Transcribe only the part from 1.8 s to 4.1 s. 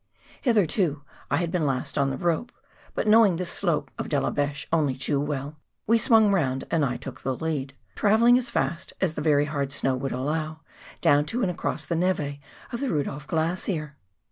on the rope, but knowing this slope of